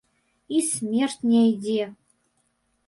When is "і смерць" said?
0.59-1.21